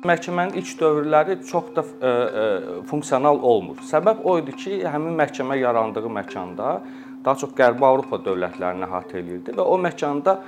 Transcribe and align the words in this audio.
Məhkəmənin 0.00 0.56
ilk 0.56 0.78
dövrləri 0.80 1.34
çox 1.44 1.74
da 1.76 1.82
ə, 1.84 2.10
ə, 2.10 2.44
funksional 2.88 3.36
olmur. 3.44 3.82
Səbəb 3.84 4.22
o 4.24 4.38
idi 4.40 4.54
ki, 4.56 4.78
həmin 4.88 5.18
məhkəmə 5.18 5.58
yarandığı 5.60 6.08
məkanda 6.08 6.78
daha 7.24 7.36
çox 7.36 7.52
Qərbi 7.58 7.84
Avropa 7.84 8.16
dövlətlərini 8.24 8.86
əhatə 8.86 9.18
eləyirdi 9.20 9.52
və 9.58 9.66
o 9.68 9.76
məkanda 9.76 10.38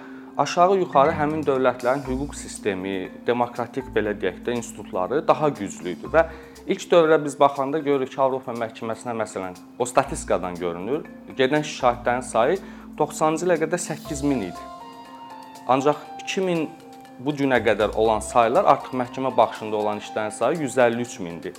aşağı-yuxarı 0.40 1.12
həmin 1.18 1.44
dövlətlərin 1.44 2.00
hüquq 2.06 2.32
sistemi, 2.38 3.10
demokratik 3.26 3.90
belə 3.92 4.14
deyək 4.16 4.40
də 4.46 4.56
institutları 4.56 5.20
daha 5.28 5.50
güclü 5.52 5.92
idi 5.98 6.12
və 6.14 6.24
ilk 6.72 6.86
dövrə 6.88 7.18
biz 7.24 7.36
baxanda 7.40 7.82
görürük 7.84 8.14
ki, 8.14 8.20
Avropa 8.24 8.54
məhkəməsinə 8.56 9.12
məsələn 9.20 9.58
o 9.78 9.84
statistikadan 9.84 10.56
görünür, 10.56 11.04
gedən 11.36 11.66
şahidlərin 11.68 12.24
sayı 12.24 12.56
90-cı 12.96 13.50
ilə 13.50 13.58
qədər 13.66 13.84
8000 13.84 14.46
idi. 14.48 14.70
Ancaq 15.68 16.00
2000 16.24 16.64
bu 17.18 17.32
günə 17.36 17.58
qədər 17.64 17.96
olan 17.98 18.20
saylar 18.24 18.64
artıq 18.64 18.96
məhkəmə 18.96 19.36
baxışında 19.36 19.76
olan 19.76 20.00
işlərin 20.00 20.30
sayı 20.30 20.58
153 20.60 21.18
mindir. 21.20 21.54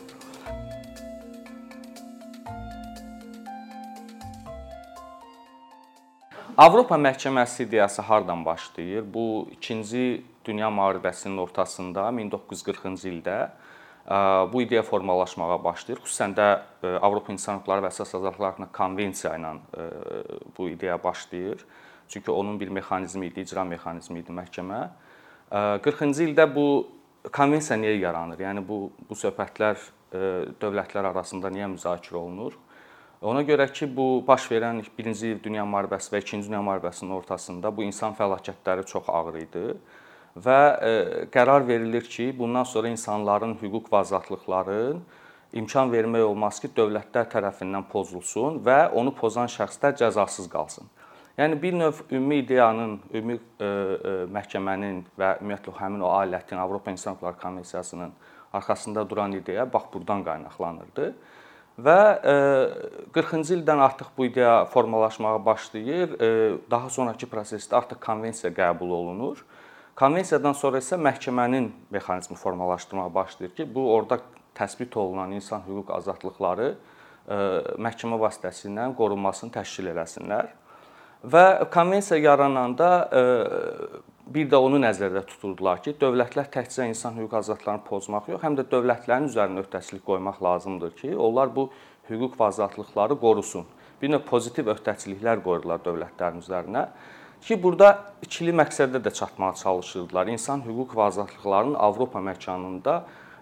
Avropa 6.57 6.95
məhkəməsi 6.95 7.63
ideyası 7.63 8.01
hardan 8.01 8.45
başlayır? 8.45 9.05
Bu 9.13 9.47
2-ci 9.61 10.23
dünya 10.45 10.67
müharibəsinin 10.67 11.37
ortasında 11.41 12.09
1940-cı 12.09 13.09
ildə 13.09 13.37
bu 14.53 14.61
ideya 14.61 14.83
formalaşmağa 14.83 15.63
başlayır. 15.63 16.01
Xüsusən 16.03 16.35
də 16.37 16.47
Avropa 16.99 17.33
İnsan 17.33 17.57
Hüquqları 17.57 17.85
və 17.85 17.89
Əsas 17.89 18.11
Azadlıqlar 18.17 18.51
haqqında 18.51 18.67
konvensiya 18.75 19.33
ilə 19.39 19.55
bu 20.57 20.69
ideya 20.69 21.03
başlayır. 21.03 21.65
Çünki 22.07 22.31
onun 22.31 22.59
bir 22.59 22.67
mexanizmi 22.67 23.25
idi, 23.27 23.41
icra 23.41 23.63
mexanizmi 23.63 24.19
idi 24.19 24.31
məhkəmə. 24.31 24.81
40-cı 25.53 26.23
ildə 26.31 26.47
bu 26.49 26.67
konvensiya 27.31 27.77
niyə 27.77 27.97
yaranır? 28.01 28.39
Yəni 28.41 28.63
bu 28.65 28.87
bu 29.09 29.17
söhbətlər 29.17 29.77
dövlətlər 30.61 31.11
arasında 31.11 31.51
niyə 31.53 31.67
müzakirə 31.75 32.17
olunur? 32.17 32.57
Ona 33.23 33.39
görə 33.47 33.69
ki, 33.71 33.87
bu 33.87 34.23
baş 34.27 34.49
verən 34.51 34.81
1-ci 34.97 35.37
dünya 35.43 35.63
müharibəsi 35.63 36.11
və 36.11 36.19
2-ci 36.19 36.49
dünya 36.49 36.59
müharibəsinin 36.59 37.13
ortasında 37.15 37.71
bu 37.71 37.85
insan 37.85 38.17
fəlakətləri 38.17 38.83
çox 38.89 39.07
ağır 39.07 39.37
idi 39.45 39.63
və 40.43 40.57
qərar 41.31 41.67
verilir 41.67 42.03
ki, 42.03 42.33
bundan 42.37 42.65
sonra 42.67 42.89
insanların 42.89 43.53
hüquq 43.61 43.87
və 43.93 44.01
azadlıqları 44.01 44.81
imkan 45.53 45.93
vermək 45.93 46.25
olmaz 46.25 46.59
ki, 46.59 46.73
dövlətlər 46.75 47.29
tərəfindən 47.31 47.85
pozulsun 47.93 48.59
və 48.65 48.89
onu 48.91 49.13
pozan 49.15 49.47
şəxslər 49.47 49.95
cəzasız 50.01 50.49
qalsın. 50.49 50.89
Yəni 51.37 51.61
bir 51.61 51.73
növ 51.73 52.03
ümumi 52.11 52.35
ideyanın, 52.43 52.99
ümumi 53.13 53.39
ə, 53.39 53.65
ə, 53.65 54.11
məhkəmənin 54.35 54.99
və 55.17 55.31
ümumiyyətlə 55.41 55.73
həmin 55.79 56.03
o 56.05 56.11
alətin 56.13 56.61
Avropa 56.61 56.91
İnsan 56.93 57.15
Hüquqları 57.15 57.39
Konvensiyasının 57.41 58.11
arxasında 58.53 59.09
duran 59.09 59.31
ideya 59.31 59.65
bax 59.73 59.89
burdan 59.93 60.21
qaynaqlanırdı. 60.23 61.13
Və 61.81 61.99
40-cı 63.15 63.55
ildən 63.57 63.79
artıq 63.81 64.11
bu 64.17 64.27
ideya 64.29 64.65
formalaşmağa 64.69 65.39
başlayır. 65.45 66.11
Daha 66.71 66.89
sonrakı 66.89 67.25
prosesdə 67.25 67.79
artıq 67.79 67.97
konvensiya 68.05 68.53
qəbul 68.53 68.93
olunur. 68.93 69.41
Konvensiyadan 69.97 70.53
sonra 70.53 70.77
isə 70.83 70.99
məhkəmənin 71.01 71.71
mexanizmi 71.89 72.37
formalaşdırmağa 72.37 73.13
başlayır 73.15 73.55
ki, 73.55 73.65
bu 73.75 73.89
orada 73.95 74.19
təsbit 74.53 74.97
olunan 74.97 75.31
insan 75.33 75.65
hüquq 75.65 75.89
azadlıqları 75.97 76.75
məhkəmə 77.81 78.21
vasitəsilə 78.21 78.91
qorunmasını 78.97 79.57
təşkil 79.57 79.89
eləsinlər. 79.95 80.53
Və 81.23 81.69
konvensiya 81.71 82.19
yarananda 82.19 82.87
e, 83.07 83.21
bir 84.35 84.49
də 84.51 84.59
onu 84.59 84.79
nəzərdə 84.83 85.21
tuturdular 85.29 85.79
ki, 85.83 85.93
dövlətlər 86.01 86.49
təkcə 86.51 86.89
insan 86.89 87.15
hüquq 87.15 87.37
azadlıqlarını 87.39 87.85
pozmaq 87.87 88.27
yox, 88.33 88.41
həm 88.43 88.57
də 88.59 88.65
dövlətlərin 88.71 89.29
üzərinə 89.29 89.63
öhdəçilik 89.63 90.03
qoymaq 90.03 90.41
lazımdır 90.43 90.91
ki, 90.99 91.13
onlar 91.15 91.53
bu 91.55 91.69
hüquq 92.09 92.35
və 92.39 92.49
azadlıqları 92.49 93.15
qorusun. 93.21 93.67
Bir 94.01 94.11
növ 94.11 94.25
pozitiv 94.27 94.67
öhdəçiliklər 94.73 95.39
qoyurlar 95.45 95.79
dövlətlərin 95.85 96.43
üzərinə 96.43 96.87
ki, 97.43 97.55
burada 97.55 97.93
ikili 98.25 98.51
məqsədə 98.59 98.99
də 99.03 99.13
çatmağa 99.15 99.53
çalışırdılar. 99.63 100.33
İnsan 100.35 100.65
hüquq 100.67 100.91
və 100.97 101.07
azadlıqlarının 101.07 101.79
Avropa 101.87 102.19
məkanında 102.19 102.97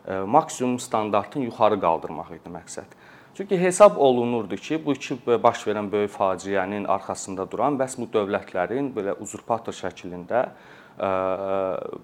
e, 0.05 0.19
maksimum 0.37 0.77
standartın 0.79 1.49
yuxarı 1.49 1.81
qaldırmaq 1.81 2.29
idi 2.37 2.53
məqsəd. 2.53 2.93
Çünki 3.37 3.61
hesab 3.61 3.97
olunurdu 3.97 4.55
ki, 4.55 4.85
bu 4.85 4.93
iki 4.93 5.15
baş 5.43 5.63
verən 5.67 5.91
böyük 5.91 6.11
faciənin 6.11 6.87
arxasında 6.87 7.45
duran 7.51 7.79
bəs 7.79 7.95
bu 7.97 8.09
dövlətlərin 8.11 8.91
belə 8.95 9.15
uzurpator 9.23 9.73
şəklində 9.73 10.49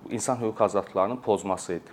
insan 0.09 0.39
hüquq 0.41 0.63
azadlıqlarının 0.63 1.17
pozması 1.17 1.73
idi. 1.73 1.91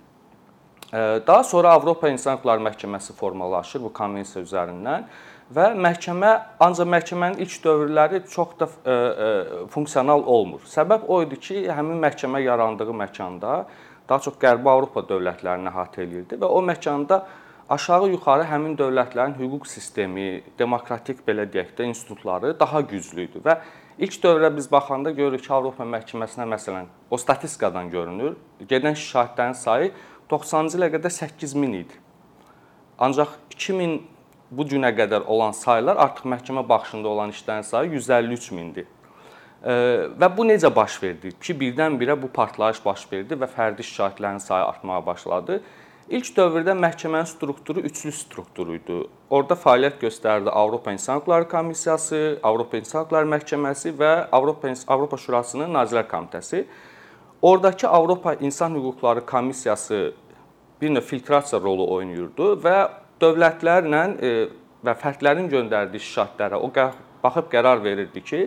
Daha 1.27 1.43
sonra 1.43 1.71
Avropa 1.73 2.09
İnsan 2.09 2.37
Hüquqları 2.37 2.63
Məhkəməsi 2.63 3.13
formalaşır 3.13 3.81
bu 3.83 3.93
konvensiya 3.93 4.45
üzərindən 4.45 5.07
və 5.55 5.65
məhkəmə 5.83 6.31
ancaq 6.59 6.87
məhkəmənin 6.87 7.41
ilk 7.43 7.55
dövrləri 7.65 8.21
çox 8.31 8.53
da 8.59 8.69
funksional 9.73 10.23
olmur. 10.23 10.61
Səbəb 10.63 11.09
o 11.11 11.21
idi 11.25 11.39
ki, 11.39 11.65
həmin 11.67 11.99
məhkəmə 11.99 12.39
yarandığı 12.45 12.93
məkanda 12.93 13.65
daha 14.09 14.19
çox 14.19 14.37
Qərbi 14.39 14.69
Avropa 14.69 15.03
dövlətlərini 15.09 15.73
əhatə 15.73 16.05
eləyirdi 16.05 16.39
və 16.39 16.47
o 16.47 16.61
məkanda 16.63 17.25
aşağı-yuxarı 17.69 18.45
həmin 18.45 18.75
dövlətlərin 18.77 19.35
hüquq 19.39 19.65
sistemi, 19.69 20.43
demokratik 20.59 21.23
belə 21.27 21.47
deyək 21.49 21.73
də 21.77 21.89
institutları 21.89 22.53
daha 22.59 22.81
güclü 22.81 23.25
idi 23.25 23.41
və 23.45 23.57
ilk 23.97 24.17
dövrə 24.23 24.51
biz 24.55 24.69
baxanda 24.71 25.11
görürük 25.11 25.45
ki, 25.47 25.53
Avropa 25.53 25.83
məhkəməsinə 25.83 26.45
məsələn 26.51 26.89
o 27.09 27.17
statistikadan 27.17 27.89
görünür, 27.89 28.35
gedən 28.69 28.97
şahidlərin 28.99 29.57
sayı 29.57 29.93
90-cı 30.29 30.77
ilə 30.77 30.91
qədər 30.97 31.13
8000 31.13 31.79
idi. 31.79 32.01
Ancaq 32.99 33.33
2000 33.55 33.95
bu 34.51 34.65
günə 34.69 34.91
qədər 34.95 35.25
olan 35.25 35.55
saylar 35.57 35.97
artıq 35.97 36.29
məhkəmə 36.29 36.67
baxışında 36.69 37.09
olan 37.09 37.33
işlərin 37.33 37.65
sayı 37.65 37.91
153 37.97 38.51
mindir. 38.51 38.85
Və 39.65 40.29
bu 40.37 40.45
necə 40.45 40.69
baş 40.75 40.99
verdi 41.01 41.31
ki, 41.41 41.55
birdən-birə 41.57 42.13
bu 42.21 42.29
partlayış 42.29 42.83
baş 42.85 43.07
verdi 43.11 43.33
və 43.41 43.49
fərdi 43.49 43.81
şahidlərin 43.81 44.37
sayı 44.39 44.65
artmağa 44.65 45.05
başladı. 45.05 45.61
İlk 46.05 46.27
dövrdə 46.37 46.75
məhkəmənin 46.77 47.25
strukturu 47.25 47.81
üçlü 47.89 48.11
struktur 48.13 48.67
idi. 48.75 48.99
Orda 49.33 49.55
fəaliyyət 49.57 49.95
göstərdi 50.03 50.51
Avropa 50.53 50.91
İnsan 50.93 51.17
Hüquqları 51.17 51.47
Komissiyası, 51.49 52.39
Avropa 52.43 52.77
İnsan 52.77 53.07
Hüquqları 53.07 53.25
Məhkəməsi 53.31 53.93
və 53.97 54.11
Avropa 54.31 54.69
Avropa 54.87 55.17
Şurasının 55.17 55.73
Nazirlər 55.73 56.05
Komitəsi. 56.11 56.67
Oradakı 57.41 57.87
Avropa 57.87 58.33
İnsan 58.33 58.75
Hüquqları 58.75 59.25
Komissiyası 59.25 60.13
bir 60.81 60.93
növ 60.93 61.01
filtrasiya 61.01 61.61
rolu 61.61 61.89
oynayırdı 61.95 62.51
və 62.67 62.75
dövlətlərlə 63.21 64.03
e, 64.21 64.31
və 64.85 64.95
fərdlərin 65.01 65.49
göndərdiyi 65.49 66.05
şikayətlərə 66.05 66.61
o 66.61 66.69
baxıb 67.23 67.49
qərar 67.49 67.83
verirdi 67.83 68.21
ki, 68.21 68.43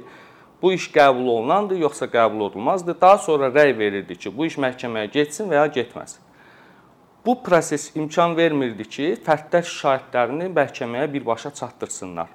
bu 0.62 0.72
iş 0.72 0.92
qəbul 0.94 1.26
olunandır 1.26 1.82
yoxsa 1.82 2.06
qəbul 2.06 2.46
olunmazdır. 2.52 3.00
Daha 3.00 3.19
sonra 3.19 3.50
rəy 3.50 3.78
verirdi 3.78 4.14
ki, 4.14 4.36
bu 4.36 4.46
iş 4.46 4.62
məhkəməyə 4.62 5.10
getsin 5.10 5.50
və 5.50 5.64
ya 5.64 5.66
getməsin. 5.66 6.27
Bu 7.26 7.42
proses 7.42 7.90
imkan 7.96 8.36
vermirdi 8.36 8.84
ki, 8.86 9.06
fərdlər 9.26 9.66
şahidlərini 9.66 10.46
məhkəməyə 10.54 11.08
birbaşa 11.12 11.50
çatdırsınlar. 11.50 12.30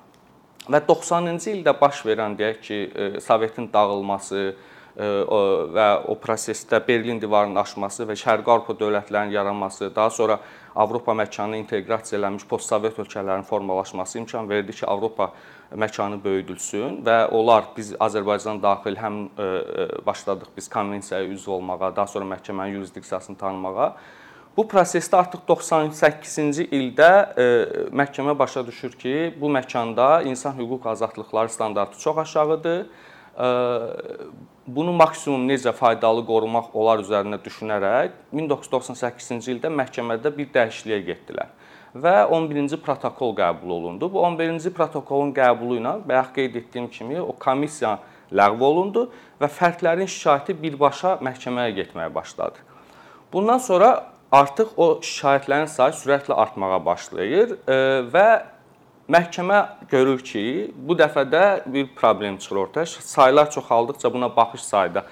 Və 0.67 0.79
90-cı 0.87 1.53
ildə 1.53 1.73
baş 1.79 2.03
verən 2.07 2.35
deyək 2.39 2.61
ki, 2.61 2.77
e, 2.95 3.21
Sovetin 3.23 3.69
dağılması 3.73 4.41
e, 4.43 5.07
və 5.75 5.87
o 6.11 6.17
prosesdə 6.19 6.81
Berlin 6.87 7.21
divarının 7.21 7.61
aşması 7.63 8.07
və 8.09 8.17
Şərqi 8.19 8.51
Avropa 8.51 8.75
dövlətlərinin 8.79 9.31
yaranması, 9.31 9.89
daha 9.95 10.09
sonra 10.09 10.39
Avropa 10.75 11.15
məkanına 11.15 11.61
inteqrasiya 11.63 12.19
edilmiş 12.19 12.45
postsovet 12.47 12.99
ölkələrin 12.99 13.43
formalaşması 13.47 14.19
imkan 14.19 14.49
verdi 14.49 14.71
ki, 14.71 14.85
Avropa 14.85 15.31
məkanı 15.71 16.19
böyüdülsün 16.23 16.99
və 17.05 17.29
onlar 17.31 17.71
biz 17.77 17.93
Azərbaycan 17.99 18.59
daxil 18.63 18.99
həm 18.99 19.23
e, 19.39 19.87
başladıq 20.05 20.51
biz 20.57 20.67
konvensiyaya 20.69 21.27
üzv 21.27 21.55
olmağa, 21.55 21.95
daha 21.95 22.07
sonra 22.07 22.35
məhkəmənin 22.35 22.81
yurisdiksiyasını 22.81 23.37
tanımağa 23.37 23.95
Bu 24.57 24.67
prosesdə 24.69 25.17
artıq 25.17 25.47
98-ci 25.49 26.67
ildə 26.77 27.09
e, 27.09 27.45
məhkəmə 27.89 28.35
başa 28.37 28.61
düşür 28.67 28.91
ki, 28.93 29.13
bu 29.41 29.49
məkanda 29.49 30.21
insan 30.29 30.53
hüquq 30.59 30.85
azadlıqları 30.91 31.49
standartı 31.49 31.99
çox 31.99 32.17
aşağıdır. 32.17 32.85
E, 32.85 33.47
bunu 34.67 34.93
maksimum 34.93 35.47
necə 35.49 35.73
faydalı 35.73 36.21
qorumaq 36.27 36.69
olar 36.77 37.01
üzərində 37.01 37.41
düşünərək 37.41 38.13
1998-ci 38.33 39.55
ildə 39.55 39.73
məhkəmədə 39.73 40.35
bir 40.37 40.53
dəyişikliyə 40.53 41.01
getdilər 41.09 41.49
və 41.95 42.13
11-ci 42.29 42.77
protokol 42.81 43.33
qəbul 43.37 43.73
olundu. 43.79 44.09
Bu 44.13 44.21
11-ci 44.21 44.69
protokolun 44.73 45.33
qəbulu 45.33 45.81
ilə 45.81 45.97
bayaq 46.05 46.33
qeyd 46.37 46.61
etdiyim 46.61 46.87
kimi 46.93 47.17
o 47.21 47.33
komissiya 47.33 47.97
ləğv 48.33 48.61
olundu 48.69 49.07
və 49.41 49.49
fərdlərin 49.49 50.09
şikayəti 50.09 50.55
birbaşa 50.61 51.17
məhkəməyə 51.25 51.73
getməyə 51.81 52.13
başladı. 52.13 52.61
Bundan 53.33 53.57
sonra 53.57 54.12
artıq 54.33 54.73
o 54.77 54.87
şikayətlərin 55.05 55.69
sayı 55.69 55.97
sürətlə 55.99 56.37
artmağa 56.43 56.79
başlayır 56.85 57.57
e, 57.69 57.77
və 58.13 58.27
məhkəmə 59.13 59.59
görür 59.91 60.23
ki, 60.25 60.45
bu 60.75 60.97
dəfə 60.97 61.25
də 61.29 61.43
bir 61.73 61.91
problem 61.95 62.37
çıxır 62.37 62.63
ortaya. 62.65 62.85
Saylar 62.85 63.51
çoxaldıqca 63.51 64.13
buna 64.13 64.35
baxış 64.35 64.63
sayı 64.71 64.95
da 64.95 65.05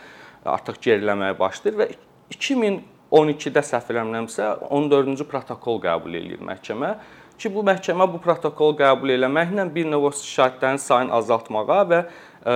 artıq 0.45 0.81
geriləməyə 0.87 1.37
başlayır 1.39 1.77
və 1.83 1.91
2000 2.37 2.81
12-də 3.11 3.59
səhv 3.67 3.89
eləmirəmsə 3.91 4.45
14-cü 4.71 5.25
protokol 5.27 5.81
qəbul 5.83 6.13
eləyir 6.15 6.39
məhkəmə 6.47 6.93
ki, 7.41 7.49
bu 7.53 7.63
məhkəmə 7.65 8.05
bu 8.13 8.19
protokolu 8.21 8.77
qəbul 8.79 9.15
eləməklə 9.15 9.65
bir 9.73 9.87
növ 9.89 10.11
şahidlərin 10.17 10.79
sayını 10.81 11.15
azaltmağa 11.17 11.79
və 11.91 11.99
e, 12.01 12.55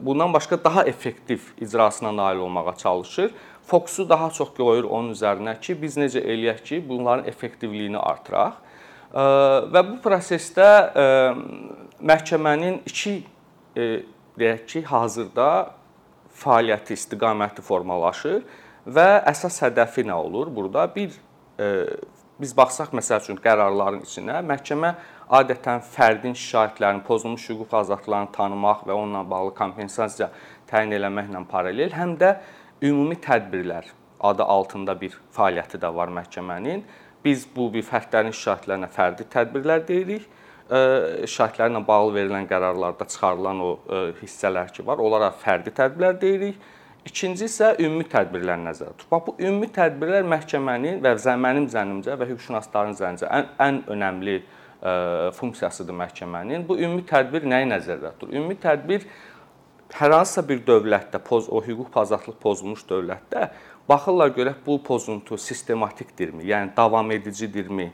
bundan 0.00 0.32
başqa 0.32 0.58
daha 0.64 0.84
effektiv 0.88 1.52
icrasına 1.60 2.16
nail 2.16 2.40
olmağa 2.46 2.76
çalışır. 2.76 3.30
Fokusu 3.66 4.08
daha 4.08 4.30
çox 4.30 4.54
qoyur 4.56 4.84
onun 4.84 5.12
üzərinə 5.14 5.58
ki, 5.60 5.76
biz 5.82 5.98
necə 6.00 6.22
eləyək 6.22 6.62
ki, 6.64 6.82
bunların 6.88 7.28
effektivliyini 7.28 7.98
artıraq. 7.98 8.56
E, 9.12 9.24
və 9.74 9.84
bu 9.90 10.00
prosesdə 10.04 10.68
e, 11.04 11.06
məhkəmənin 12.00 12.82
iki 12.86 13.18
deyək 13.76 14.66
ki, 14.66 14.84
hazırda 14.88 15.50
fəaliyyəti 16.36 16.96
istiqaməti 16.96 17.64
formalaşır 17.64 18.42
və 18.86 19.08
əsas 19.28 19.60
hədəfi 19.64 20.04
nə 20.08 20.16
olur? 20.16 20.52
Burada 20.52 20.88
bir 20.94 21.16
biz 22.40 22.52
baxsaq 22.56 22.92
məsəl 22.96 23.22
üçün 23.22 23.38
qərarların 23.40 24.02
içinə 24.04 24.42
məhkəmə 24.44 24.92
adətən 25.38 25.80
fərdin 25.94 26.36
şikayətlərinin, 26.36 27.02
pozulmuş 27.06 27.48
hüquq 27.50 27.72
azadlıqlarını 27.80 28.32
tanımaq 28.36 28.84
və 28.88 28.94
onunla 28.96 29.24
bağlı 29.30 29.54
kompensasiya 29.56 30.28
təyin 30.70 30.92
eləməklə 30.98 31.42
paralel, 31.50 31.90
həm 31.96 32.16
də 32.20 32.36
ümumi 32.84 33.16
tədbirlər 33.24 33.88
adı 34.20 34.44
altında 34.44 34.94
bir 35.00 35.16
fəaliyyəti 35.36 35.80
də 35.80 35.92
var 35.94 36.12
məhkəmənin. 36.12 36.84
Biz 37.24 37.48
bu 37.56 37.70
bir 37.72 37.84
fərdlərin 37.88 38.36
şikayətlərinə 38.36 38.92
fərdi 38.92 39.26
tədbirlər 39.32 39.86
deyirik. 39.88 40.28
Şikayətlərlə 40.68 41.82
bağlı 41.88 42.14
verilən 42.20 42.46
qərarlarda 42.50 43.06
çıxarılan 43.08 43.60
o 43.64 43.70
hissələr 44.20 44.72
ki 44.74 44.86
var, 44.86 45.00
onlara 45.02 45.32
fərdi 45.42 45.72
tədbirlər 45.74 46.20
deyirik 46.20 46.60
İkinci 47.06 47.46
isə 47.46 47.68
ümumi 47.78 48.04
tədbirlər 48.10 48.58
nəzərdə 48.64 48.96
tutulur. 48.96 49.10
Bax 49.12 49.26
bu 49.28 49.34
ümumi 49.46 49.68
tədbirlər 49.74 50.26
məhkəmənin 50.26 50.98
və 51.04 51.36
mənim 51.38 51.68
zənnimcə 51.70 52.16
və 52.18 52.26
hüquqşünasların 52.32 52.96
zənnimcə 52.98 53.28
ən, 53.30 53.46
ən 53.62 53.78
önəmli 53.94 54.34
ə, 54.40 54.42
e, 54.90 54.94
funksiyasıdır 55.38 55.94
məhkəmənin. 56.02 56.66
Bu 56.66 56.78
ümumi 56.80 57.04
tədbir 57.06 57.46
nəyi 57.46 57.68
nəzərdə 57.70 58.10
tutulur? 58.16 58.34
Ümumi 58.40 58.58
tədbir 58.58 59.06
hər 59.94 60.16
hansısa 60.16 60.42
bir 60.48 60.64
dövlətdə, 60.66 61.22
poz 61.22 61.46
o 61.46 61.62
hüquq 61.62 61.94
azadlıq 62.02 62.40
pozulmuş 62.42 62.82
dövlətdə 62.90 63.50
baxırlar 63.88 64.34
görək 64.34 64.58
bu 64.66 64.80
pozuntu 64.82 65.38
sistematikdirmi, 65.38 66.42
yəni 66.50 66.74
davam 66.76 67.10
edicidirmi? 67.14 67.92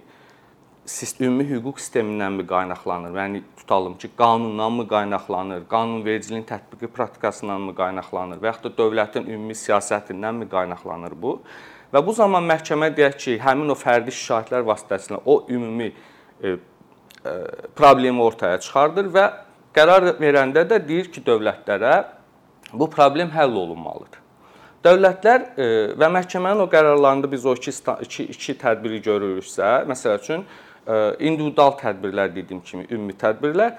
Ümumi 1.20 1.44
hüquq 1.46 1.78
sistemindənmi 1.78 2.46
qaynaqlanır? 2.46 3.14
Yəni 3.14 3.42
tutalım 3.56 3.94
ki, 3.98 4.10
qanundanmı 4.18 4.88
qaynaqlanır, 4.88 5.66
qanunvericiliyin 5.70 6.44
tətbiqi 6.44 6.90
praktikasındanmı 6.96 7.74
qaynaqlanır 7.74 8.40
və 8.42 8.50
yaxud 8.50 8.64
da 8.70 8.82
dövlətin 8.82 9.28
ümumi 9.30 9.54
siyasətindənmi 9.54 10.48
qaynaqlanır 10.50 11.14
bu? 11.22 11.36
Və 11.92 12.02
bu 12.06 12.14
zaman 12.16 12.44
məhkəmə 12.48 12.90
deyək 12.96 13.16
ki, 13.18 13.36
həmin 13.44 13.70
o 13.70 13.76
fərdi 13.78 14.14
şikayətlər 14.16 14.64
vasitəsilə 14.66 15.20
o 15.24 15.44
ümumi 15.48 15.92
e, 16.42 16.48
e, 16.50 17.36
problemi 17.76 18.22
ortaya 18.22 18.58
çıxardır 18.60 19.12
və 19.12 19.28
qərar 19.76 20.08
verəndə 20.18 20.66
də 20.68 20.80
deyir 20.88 21.12
ki, 21.12 21.22
dövlətlərə 21.26 21.94
bu 22.72 22.90
problem 22.90 23.30
həll 23.30 23.54
olunmalıdır. 23.62 24.18
Dövlətlər 24.82 25.44
e, 25.54 25.66
və 25.94 26.10
məhkəmənin 26.16 26.64
o 26.64 26.66
qərarlarında 26.66 27.30
biz 27.30 27.46
o 27.46 27.54
iki 27.54 27.70
iki, 28.02 28.24
iki 28.34 28.58
tədbiri 28.58 28.98
görürüksə, 29.04 29.84
məsəl 29.86 30.18
üçün 30.18 30.46
individual 31.20 31.76
tədbirlər 31.78 32.34
dediyim 32.34 32.62
kimi 32.66 32.86
ümumi 32.90 33.14
tədbirlər 33.18 33.76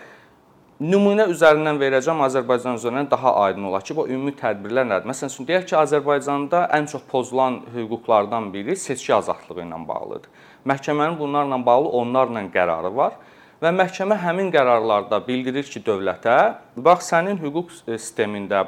nümunə 0.83 1.27
üzərindən 1.31 1.77
verəcəm 1.79 2.21
Azərbaycan 2.25 2.79
üzərindən 2.79 3.09
daha 3.11 3.33
aydın 3.45 3.69
olar 3.69 3.83
ki, 3.85 3.95
bu 3.95 4.07
ümumi 4.09 4.33
tədbirlər 4.39 4.87
nədir? 4.89 5.09
Məsələn 5.09 5.31
üçün 5.31 5.47
deyək 5.47 5.67
ki, 5.69 5.75
Azərbaycanda 5.79 6.65
ən 6.75 6.89
çox 6.91 7.05
pozulan 7.11 7.61
hüquqlardan 7.75 8.49
biri 8.53 8.75
seçki 8.75 9.13
azadlığı 9.15 9.61
ilə 9.63 9.79
bağlıdır. 9.87 10.31
Məhkəmənin 10.67 11.19
bunlarla 11.19 11.59
bağlı 11.65 11.93
onlarla 12.01 12.43
qərarı 12.55 12.91
var 12.95 13.15
və 13.63 13.71
məhkəmə 13.71 14.17
həmin 14.19 14.49
qərarlarda 14.51 15.21
bildirir 15.27 15.63
ki, 15.63 15.79
dövlətə, 15.85 16.37
bax 16.75 17.13
sənin 17.13 17.39
hüquq 17.39 17.71
sistemində, 17.85 18.65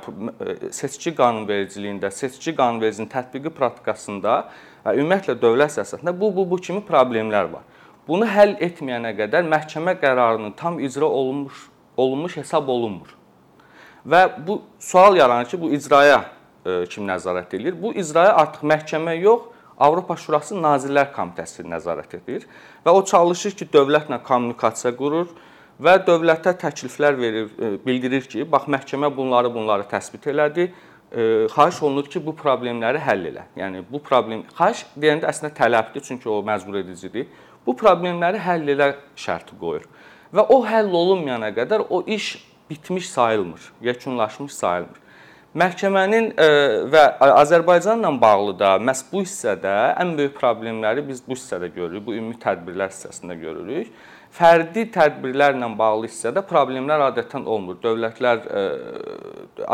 seçki 0.71 1.11
qanunvericiliyində, 1.17 2.11
seçki 2.15 2.55
qanunvericiliyinin 2.55 3.11
tətbiqi 3.11 3.51
praktikasında 3.57 4.37
və 4.85 4.93
ümumiyyətlə 5.01 5.35
dövlət 5.41 5.75
siyasətində 5.79 6.15
bu 6.15 6.31
bu 6.35 6.47
bu 6.47 6.61
kimi 6.61 6.85
problemlər 6.85 7.51
var. 7.57 7.65
Bunu 8.07 8.27
həll 8.29 8.53
etməyənə 8.61 9.15
qədər 9.17 9.47
məhkəmə 9.49 9.95
qərarının 10.01 10.53
tam 10.57 10.77
icra 10.79 11.05
olunmuş 11.05 11.69
olunmuş 11.97 12.37
hesab 12.37 12.67
olunmur. 12.67 13.15
Və 14.05 14.21
bu 14.47 14.61
sual 14.79 15.17
yaranır 15.17 15.45
ki, 15.49 15.61
bu 15.61 15.71
icraya 15.73 16.19
e, 16.65 16.85
kim 16.91 17.07
nəzarət 17.07 17.55
edir? 17.57 17.75
Bu 17.81 17.93
icraya 17.93 18.35
artıq 18.35 18.65
məhkəmə 18.67 19.15
yox, 19.17 19.51
Avropa 19.79 20.15
Şurası 20.15 20.55
Nazirlər 20.55 21.09
Komitəsi 21.15 21.65
nəzarət 21.67 22.17
edir 22.19 22.45
və 22.85 22.93
o 22.93 23.01
çalışır 23.05 23.55
ki, 23.59 23.67
dövlətlə 23.73 24.21
kommunikasiya 24.23 24.93
qurur 24.95 25.31
və 25.81 25.97
dövlətə 26.07 26.53
təkliflər 26.61 27.17
verir, 27.19 27.49
e, 27.57 27.71
bildirir 27.85 28.27
ki, 28.29 28.45
bax 28.51 28.69
məhkəmə 28.75 29.09
bunları 29.15 29.53
bunları 29.53 29.87
təsbit 29.91 30.29
elədi. 30.31 30.69
E, 31.15 31.47
xahiş 31.51 31.81
olunur 31.83 32.11
ki, 32.11 32.21
bu 32.25 32.35
problemləri 32.37 33.01
həll 33.01 33.31
elə. 33.31 33.47
Yəni 33.57 33.81
bu 33.89 34.03
problem 34.03 34.45
xahiş 34.57 34.85
deyəndə 34.99 35.31
əslində 35.31 35.55
tələbdir, 35.57 36.05
çünki 36.05 36.29
o 36.29 36.41
məcbur 36.45 36.83
edicidir 36.83 37.27
bu 37.65 37.75
problemləri 37.77 38.41
həll 38.41 38.67
elə 38.75 38.91
şərti 39.19 39.57
qoyur. 39.59 39.87
Və 40.35 40.45
o 40.51 40.61
həll 40.65 40.91
olunmayana 40.91 41.51
qədər 41.55 41.85
o 41.89 42.01
iş 42.07 42.35
bitmiş 42.69 43.09
sayılmır, 43.09 43.71
yekunlaşmış 43.81 44.53
sayılmır. 44.53 45.01
Məhkəmənin 45.55 46.33
e, 46.35 46.47
və 46.91 47.01
Azərbaycanla 47.23 48.09
bağlı 48.19 48.57
da 48.59 48.73
məhz 48.75 49.05
bu 49.07 49.21
hissədə 49.23 49.75
ən 50.01 50.11
böyük 50.17 50.33
problemləri 50.35 51.05
biz 51.07 51.21
bu 51.23 51.37
hissədə 51.37 51.69
görürük, 51.71 52.03
bu 52.09 52.15
ümumi 52.17 52.35
tədbirlər 52.41 52.91
hissəsində 52.91 53.37
görürük. 53.39 53.93
Fərdi 54.35 54.83
tədbirlərlə 54.91 55.69
bağlı 55.79 56.09
hissədə 56.09 56.43
problemlər 56.49 57.05
adətən 57.05 57.47
olmur. 57.47 57.77
Dövlətlər 57.79 58.43
e, 58.43 58.65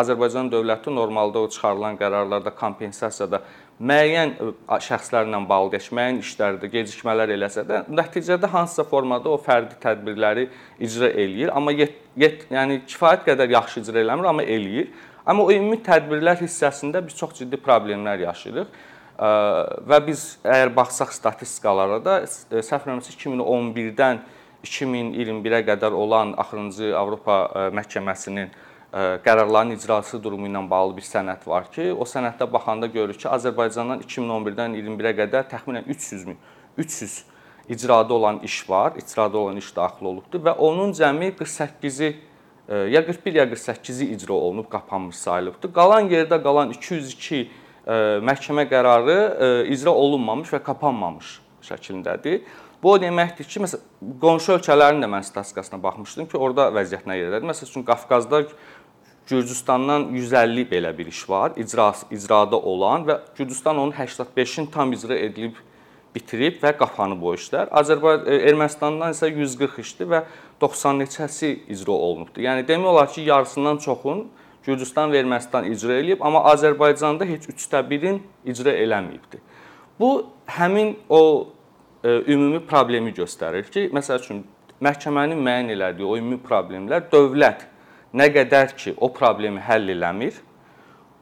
Azərbaycan 0.04 0.52
dövləti 0.54 0.94
normalda 0.94 1.42
o 1.42 1.50
çıxarılan 1.50 1.98
qərarlarda 1.98 2.54
kompensasiyada 2.62 3.42
müəyyən 3.82 4.36
şəxslərlə 4.86 5.40
bağlı 5.50 5.72
deyək, 5.74 5.88
müəyyən 5.98 6.20
işlərdə 6.22 6.70
gecikmələr 6.72 7.34
eləsə 7.36 7.64
də, 7.68 7.82
nəticədə 7.90 8.50
hansısa 8.52 8.86
formada 8.90 9.32
o 9.32 9.40
fərdi 9.42 9.78
tədbirləri 9.82 10.48
icra 10.80 11.10
eləyir, 11.10 11.54
amma 11.56 11.74
yet, 11.74 11.98
yet, 12.20 12.46
yəni 12.54 12.84
kifayət 12.86 13.26
qədər 13.32 13.56
yaxşı 13.58 13.82
icra 13.82 14.04
eləmir, 14.04 14.30
amma 14.30 14.46
eləyir. 14.46 14.92
Amma 15.26 15.46
o 15.46 15.52
ümumi 15.54 15.78
tədbirlər 15.86 16.40
hissəsində 16.42 17.02
biz 17.06 17.18
çox 17.18 17.36
ciddi 17.42 17.60
problemlər 17.62 18.24
yaşayırıq. 18.26 18.80
Və 19.90 20.00
biz 20.08 20.24
əgər 20.42 20.72
baxsaq 20.74 21.12
statistikalara 21.14 22.00
da 22.02 22.16
səhv 22.26 22.88
eləmirəmsə 22.88 23.14
2011-dən 23.14 24.22
2021-ə 24.66 25.62
qədər 25.68 25.94
olan 25.98 26.34
axırıncı 26.42 26.94
Avropa 26.98 27.70
məhkəməsinin 27.78 28.50
qərarların 28.92 29.76
icrası 29.78 30.20
durumu 30.24 30.50
ilə 30.50 30.62
bağlı 30.70 30.98
bir 30.98 31.06
sənəd 31.08 31.46
var 31.48 31.70
ki, 31.72 31.92
o 31.96 32.04
sənəddə 32.08 32.48
baxanda 32.52 32.90
görürük 32.92 33.22
ki, 33.24 33.30
Azərbaycandan 33.32 34.02
2011-dən 34.04 34.76
21-ə 34.76 35.14
qədər 35.22 35.48
təxminən 35.54 35.88
300 35.88 36.26
min 36.28 36.42
300 36.78 37.22
icrada 37.72 38.14
olan 38.14 38.40
iş 38.44 38.70
var, 38.70 38.98
icrada 39.00 39.38
olan 39.38 39.58
iş 39.62 39.70
daxil 39.76 40.12
olubdur 40.12 40.44
və 40.44 40.58
onun 40.60 40.92
cəmi 40.98 41.32
48-i 41.40 42.12
ya 42.92 43.06
41 43.06 43.34
ya 43.34 43.46
48-i 43.46 44.06
icra 44.16 44.34
olunub, 44.34 44.70
qapanmış 44.72 45.16
sayılıbdır. 45.16 45.74
Qalan 45.74 46.10
yerdə 46.12 46.42
qalan 46.44 46.72
202 46.72 47.46
məhkəmə 48.28 48.68
qərarı 48.72 49.18
icra 49.72 49.92
olunmamış 49.92 50.54
və 50.56 50.62
kapanmamış 50.64 51.40
şəklindədir. 51.68 52.44
Bu 52.84 52.96
o 52.96 53.00
deməkdir 53.02 53.46
ki, 53.46 53.60
məsələn, 53.62 54.14
qonşu 54.22 54.56
ölkələrin 54.56 55.04
də 55.04 55.10
mən 55.10 55.22
statistikasına 55.26 55.78
baxmışdım 55.84 56.30
ki, 56.32 56.38
orada 56.38 56.72
vəziyyət 56.74 57.06
nə 57.06 57.18
yerdədir? 57.20 57.46
Məsələn 57.46 57.70
üçün 57.70 57.86
Qafqazda 57.86 58.40
Gürcüstandan 59.32 60.10
150 60.12 60.68
belə 60.68 60.92
bir 60.98 61.08
iş 61.08 61.24
var, 61.30 61.54
icra 61.56 61.94
icrada 62.12 62.60
olan 62.60 63.06
və 63.08 63.20
Gürcüstan 63.38 63.78
onun 63.78 63.92
85-ini 63.92 64.72
tam 64.72 64.92
icra 64.94 65.16
edilib 65.16 65.56
bitirib 66.16 66.60
və 66.64 66.74
qapanıb 66.76 67.24
o 67.24 67.34
işlər. 67.38 67.70
Azərbaycan 67.72 68.28
e, 68.28 68.42
Ermənistandan 68.52 69.16
isə 69.16 69.30
140 69.32 69.80
işdir 69.86 70.10
və 70.12 70.24
90 70.62 71.00
neçəsi 71.06 71.52
icra 71.72 71.96
olunubdur. 71.96 72.44
Yəni 72.44 72.68
demək 72.68 72.92
olar 72.92 73.08
ki, 73.14 73.24
yarısından 73.32 73.80
çoxun 73.86 74.26
Gürcüstan 74.66 75.14
və 75.14 75.24
Ermənistan 75.24 75.72
icra 75.72 75.96
eləyib, 76.02 76.22
amma 76.22 76.44
Azərbaycanda 76.52 77.26
heç 77.32 77.48
3də 77.54 77.86
1-in 77.90 78.22
icra 78.46 78.76
eləməyibdi. 78.84 79.40
Bu 80.00 80.12
həmin 80.60 80.98
o 81.10 81.24
e, 82.04 82.20
ümumi 82.36 82.60
problemi 82.68 83.16
göstərir 83.16 83.72
ki, 83.72 83.88
məsəl 83.96 84.20
üçün 84.20 84.44
məhkəmənin 84.84 85.40
müəyyən 85.40 85.76
elədiyi 85.78 86.08
o 86.08 86.18
ümumi 86.20 86.42
problemlər 86.44 87.08
dövlət 87.14 87.71
nə 88.14 88.28
qədər 88.34 88.76
ki 88.78 88.96
o 88.98 89.12
problemi 89.14 89.62
həll 89.64 89.92
eləmir, 89.94 90.40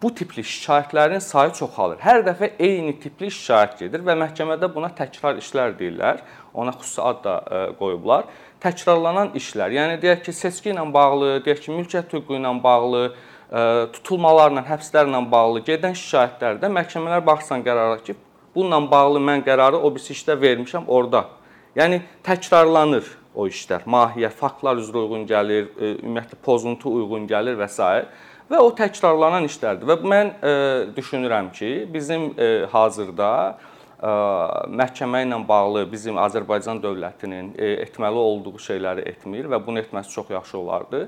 bu 0.01 0.13
tipli 0.15 0.43
şikayətlərin 0.48 1.19
sayı 1.24 1.51
çoxalır. 1.60 2.00
Hər 2.03 2.24
dəfə 2.27 2.51
eyni 2.60 2.93
tipli 3.01 3.31
şikayət 3.34 3.75
gedir 3.84 4.05
və 4.05 4.15
məhkəmədə 4.22 4.69
buna 4.75 4.91
təkrar 4.96 5.41
işlər 5.41 5.75
deyirlər. 5.79 6.22
Ona 6.53 6.72
xüsusi 6.77 7.01
ad 7.03 7.19
da 7.24 7.36
e, 7.41 7.60
qoyublar. 7.79 8.29
Təkrarlanan 8.63 9.34
işlər, 9.39 9.75
yəni 9.75 10.00
deyək 10.01 10.24
ki, 10.27 10.34
seçki 10.36 10.72
ilə 10.74 10.86
bağlı, 10.93 11.36
deyək 11.46 11.65
ki, 11.65 11.75
mülkiyyət 11.75 12.15
hüququ 12.15 12.39
ilə 12.39 12.55
bağlı, 12.63 13.03
e, 13.51 13.67
tutulmalarla, 13.98 14.63
həbslərlə 14.72 15.22
bağlı 15.31 15.63
gedən 15.67 15.96
şikayətlərdə 16.00 16.72
məhkəmələr 16.79 17.24
baxsan 17.27 17.63
qərara 17.67 18.00
ki, 18.03 18.15
Bununla 18.55 18.91
bağlı 18.91 19.19
mən 19.24 19.43
qərarı 19.46 19.77
o 19.77 19.91
birisi 19.93 20.15
işdə 20.15 20.34
vermişəm 20.41 20.88
orada. 20.88 21.25
Yəni 21.77 22.01
təkrarlanır 22.25 23.05
o 23.39 23.48
işlər. 23.50 23.86
Mahiyyət, 23.89 24.36
faktlar 24.39 24.79
üzrə 24.81 25.05
uyğun 25.05 25.25
gəlir, 25.29 25.72
e, 25.77 25.96
ümumiyyətlə 26.01 26.39
pozuntu 26.46 26.91
uyğun 27.00 27.27
gəlir 27.29 27.58
və 27.60 27.69
s. 27.69 27.89
və 28.50 28.62
o 28.65 28.69
təkrarlanan 28.75 29.46
işlərdir. 29.48 29.88
Və 29.89 29.98
mən 30.13 30.31
e, 30.41 30.53
düşünürəm 30.96 31.51
ki, 31.55 31.72
bizim 31.93 32.31
e, 32.38 32.50
hazırda 32.72 33.31
e, 34.01 34.13
məhkəmə 34.81 35.24
ilə 35.27 35.41
bağlı 35.48 35.86
bizim 35.91 36.17
Azərbaycan 36.17 36.81
dövlətinin 36.84 37.53
e, 37.58 37.74
etməli 37.86 38.25
olduğu 38.25 38.58
şeyləri 38.65 39.05
etmir 39.13 39.50
və 39.51 39.62
bunu 39.65 39.84
etməsi 39.84 40.17
çox 40.17 40.34
yaxşı 40.36 40.58
olardı. 40.58 41.08